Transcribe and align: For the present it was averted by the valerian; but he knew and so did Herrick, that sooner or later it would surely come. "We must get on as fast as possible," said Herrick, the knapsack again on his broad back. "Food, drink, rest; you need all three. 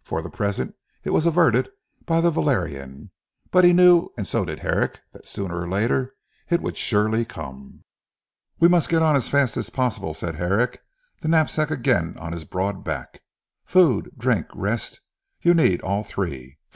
For 0.00 0.22
the 0.22 0.30
present 0.30 0.74
it 1.04 1.10
was 1.10 1.26
averted 1.26 1.68
by 2.06 2.22
the 2.22 2.30
valerian; 2.30 3.10
but 3.50 3.62
he 3.62 3.74
knew 3.74 4.08
and 4.16 4.26
so 4.26 4.42
did 4.42 4.60
Herrick, 4.60 5.00
that 5.12 5.28
sooner 5.28 5.60
or 5.60 5.68
later 5.68 6.14
it 6.48 6.62
would 6.62 6.78
surely 6.78 7.26
come. 7.26 7.84
"We 8.58 8.68
must 8.68 8.88
get 8.88 9.02
on 9.02 9.16
as 9.16 9.28
fast 9.28 9.54
as 9.58 9.68
possible," 9.68 10.14
said 10.14 10.36
Herrick, 10.36 10.80
the 11.20 11.28
knapsack 11.28 11.70
again 11.70 12.16
on 12.18 12.32
his 12.32 12.44
broad 12.46 12.84
back. 12.84 13.20
"Food, 13.66 14.12
drink, 14.16 14.46
rest; 14.54 15.00
you 15.42 15.52
need 15.52 15.82
all 15.82 16.02
three. 16.02 16.56